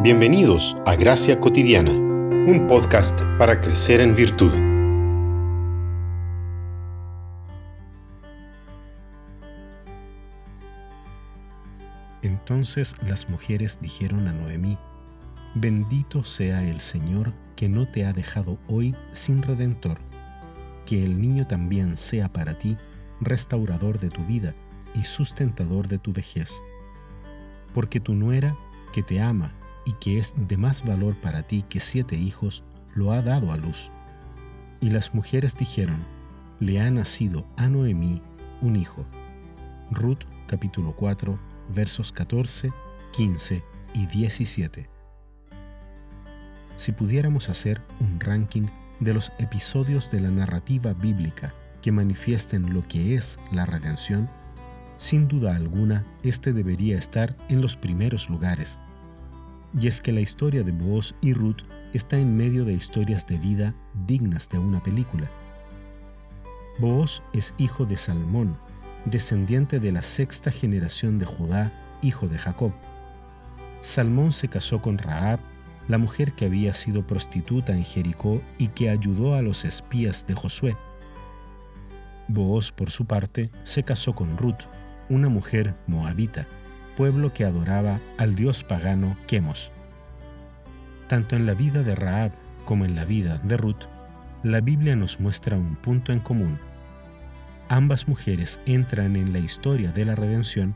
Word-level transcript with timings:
Bienvenidos 0.00 0.76
a 0.86 0.94
Gracia 0.94 1.40
Cotidiana, 1.40 1.90
un 1.90 2.68
podcast 2.68 3.20
para 3.36 3.60
crecer 3.60 4.00
en 4.00 4.14
virtud. 4.14 4.52
Entonces 12.22 12.94
las 13.08 13.28
mujeres 13.28 13.80
dijeron 13.80 14.28
a 14.28 14.32
Noemí, 14.32 14.78
Bendito 15.56 16.22
sea 16.22 16.62
el 16.62 16.78
Señor 16.78 17.32
que 17.56 17.68
no 17.68 17.88
te 17.88 18.06
ha 18.06 18.12
dejado 18.12 18.60
hoy 18.68 18.94
sin 19.10 19.42
redentor, 19.42 19.98
que 20.86 21.04
el 21.04 21.20
niño 21.20 21.48
también 21.48 21.96
sea 21.96 22.32
para 22.32 22.56
ti 22.56 22.76
restaurador 23.20 23.98
de 23.98 24.10
tu 24.10 24.24
vida 24.24 24.54
y 24.94 25.02
sustentador 25.02 25.88
de 25.88 25.98
tu 25.98 26.12
vejez. 26.12 26.52
Porque 27.74 27.98
tu 27.98 28.14
nuera, 28.14 28.56
que 28.92 29.02
te 29.02 29.20
ama 29.20 29.57
y 29.88 29.94
que 29.94 30.18
es 30.18 30.34
de 30.36 30.58
más 30.58 30.84
valor 30.84 31.18
para 31.18 31.42
ti 31.42 31.64
que 31.66 31.80
siete 31.80 32.14
hijos, 32.14 32.62
lo 32.94 33.10
ha 33.10 33.22
dado 33.22 33.52
a 33.52 33.56
luz. 33.56 33.90
Y 34.82 34.90
las 34.90 35.14
mujeres 35.14 35.54
dijeron, 35.56 36.04
le 36.60 36.78
ha 36.78 36.90
nacido 36.90 37.46
a 37.56 37.68
Noemí 37.68 38.20
un 38.60 38.76
hijo. 38.76 39.06
Ruth 39.90 40.24
capítulo 40.46 40.94
4 40.94 41.38
versos 41.74 42.12
14, 42.12 42.70
15 43.12 43.64
y 43.94 44.06
17. 44.06 44.90
Si 46.76 46.92
pudiéramos 46.92 47.48
hacer 47.48 47.80
un 48.00 48.20
ranking 48.20 48.66
de 49.00 49.14
los 49.14 49.32
episodios 49.38 50.10
de 50.10 50.20
la 50.20 50.30
narrativa 50.30 50.92
bíblica 50.92 51.54
que 51.80 51.92
manifiesten 51.92 52.74
lo 52.74 52.86
que 52.86 53.14
es 53.14 53.38
la 53.52 53.64
redención, 53.64 54.28
sin 54.98 55.28
duda 55.28 55.56
alguna 55.56 56.04
este 56.22 56.52
debería 56.52 56.98
estar 56.98 57.36
en 57.48 57.62
los 57.62 57.76
primeros 57.76 58.28
lugares. 58.28 58.78
Y 59.78 59.86
es 59.86 60.00
que 60.00 60.12
la 60.12 60.20
historia 60.20 60.62
de 60.62 60.72
Boaz 60.72 61.14
y 61.20 61.32
Ruth 61.32 61.62
está 61.92 62.18
en 62.18 62.36
medio 62.36 62.64
de 62.64 62.74
historias 62.74 63.26
de 63.26 63.38
vida 63.38 63.74
dignas 64.06 64.48
de 64.48 64.58
una 64.58 64.82
película. 64.82 65.28
Boaz 66.78 67.22
es 67.32 67.54
hijo 67.58 67.84
de 67.84 67.96
Salmón, 67.96 68.56
descendiente 69.04 69.80
de 69.80 69.92
la 69.92 70.02
sexta 70.02 70.50
generación 70.50 71.18
de 71.18 71.26
Judá, 71.26 71.72
hijo 72.02 72.28
de 72.28 72.38
Jacob. 72.38 72.72
Salmón 73.80 74.32
se 74.32 74.48
casó 74.48 74.80
con 74.80 74.98
Raab, 74.98 75.40
la 75.88 75.98
mujer 75.98 76.32
que 76.32 76.44
había 76.44 76.74
sido 76.74 77.06
prostituta 77.06 77.72
en 77.72 77.84
Jericó 77.84 78.42
y 78.58 78.68
que 78.68 78.90
ayudó 78.90 79.34
a 79.34 79.42
los 79.42 79.64
espías 79.64 80.26
de 80.26 80.34
Josué. 80.34 80.76
Booz, 82.28 82.72
por 82.72 82.90
su 82.90 83.06
parte, 83.06 83.50
se 83.64 83.82
casó 83.82 84.14
con 84.14 84.36
Ruth, 84.36 84.64
una 85.08 85.28
mujer 85.28 85.74
moabita, 85.86 86.46
pueblo 86.98 87.32
que 87.32 87.44
adoraba 87.44 88.00
al 88.16 88.34
dios 88.34 88.64
pagano 88.64 89.16
Quemos. 89.28 89.70
Tanto 91.06 91.36
en 91.36 91.46
la 91.46 91.54
vida 91.54 91.84
de 91.84 91.94
Raab 91.94 92.32
como 92.64 92.84
en 92.84 92.96
la 92.96 93.04
vida 93.04 93.38
de 93.44 93.56
Ruth, 93.56 93.84
la 94.42 94.60
Biblia 94.60 94.96
nos 94.96 95.20
muestra 95.20 95.56
un 95.56 95.76
punto 95.76 96.12
en 96.12 96.18
común. 96.18 96.58
Ambas 97.68 98.08
mujeres 98.08 98.58
entran 98.66 99.14
en 99.14 99.32
la 99.32 99.38
historia 99.38 99.92
de 99.92 100.06
la 100.06 100.16
redención 100.16 100.74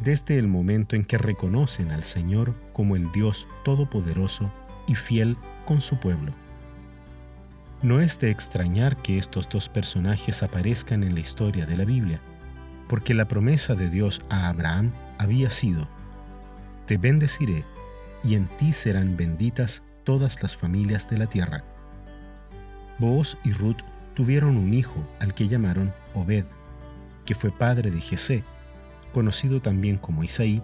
desde 0.00 0.38
el 0.38 0.46
momento 0.46 0.94
en 0.94 1.06
que 1.06 1.16
reconocen 1.16 1.90
al 1.90 2.04
Señor 2.04 2.52
como 2.74 2.94
el 2.94 3.10
Dios 3.12 3.48
todopoderoso 3.64 4.52
y 4.86 4.94
fiel 4.94 5.38
con 5.64 5.80
su 5.80 5.98
pueblo. 5.98 6.34
No 7.80 8.02
es 8.02 8.20
de 8.20 8.30
extrañar 8.30 8.98
que 8.98 9.16
estos 9.16 9.48
dos 9.48 9.70
personajes 9.70 10.42
aparezcan 10.42 11.02
en 11.02 11.14
la 11.14 11.20
historia 11.20 11.64
de 11.64 11.78
la 11.78 11.86
Biblia, 11.86 12.20
porque 12.90 13.14
la 13.14 13.26
promesa 13.26 13.74
de 13.74 13.88
Dios 13.88 14.20
a 14.28 14.48
Abraham 14.48 14.92
había 15.18 15.50
sido, 15.50 15.88
Te 16.86 16.98
bendeciré, 16.98 17.64
y 18.22 18.34
en 18.34 18.46
ti 18.58 18.72
serán 18.72 19.16
benditas 19.16 19.82
todas 20.04 20.42
las 20.42 20.56
familias 20.56 21.08
de 21.08 21.18
la 21.18 21.26
tierra. 21.26 21.64
Booz 22.98 23.36
y 23.44 23.52
Ruth 23.52 23.82
tuvieron 24.14 24.56
un 24.56 24.72
hijo 24.72 25.06
al 25.20 25.34
que 25.34 25.48
llamaron 25.48 25.92
Obed, 26.14 26.44
que 27.24 27.34
fue 27.34 27.50
padre 27.50 27.90
de 27.90 28.00
Jesé, 28.00 28.44
conocido 29.12 29.60
también 29.60 29.98
como 29.98 30.24
Isaí, 30.24 30.62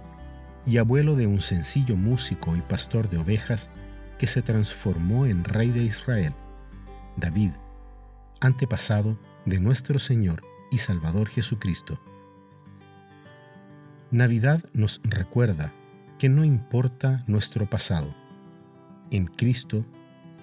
y 0.64 0.78
abuelo 0.78 1.16
de 1.16 1.26
un 1.26 1.40
sencillo 1.40 1.96
músico 1.96 2.54
y 2.56 2.60
pastor 2.60 3.10
de 3.10 3.18
ovejas 3.18 3.68
que 4.18 4.26
se 4.26 4.42
transformó 4.42 5.26
en 5.26 5.44
rey 5.44 5.70
de 5.70 5.82
Israel. 5.82 6.34
David, 7.16 7.50
antepasado 8.40 9.18
de 9.44 9.58
nuestro 9.58 9.98
Señor 9.98 10.42
y 10.70 10.78
Salvador 10.78 11.28
Jesucristo. 11.28 12.00
Navidad 14.12 14.62
nos 14.74 15.00
recuerda 15.04 15.72
que 16.18 16.28
no 16.28 16.44
importa 16.44 17.24
nuestro 17.26 17.64
pasado, 17.64 18.14
en 19.10 19.24
Cristo 19.24 19.86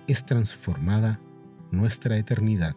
es 0.07 0.25
transformada 0.25 1.19
nuestra 1.69 2.18
eternidad. 2.18 2.75